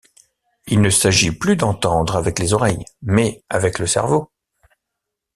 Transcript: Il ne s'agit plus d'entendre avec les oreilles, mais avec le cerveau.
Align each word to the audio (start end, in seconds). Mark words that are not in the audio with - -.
Il 0.65 0.81
ne 0.81 0.89
s'agit 0.89 1.29
plus 1.31 1.55
d'entendre 1.55 2.15
avec 2.15 2.39
les 2.39 2.53
oreilles, 2.53 2.83
mais 3.03 3.43
avec 3.51 3.77
le 3.77 3.85
cerveau. 3.85 4.31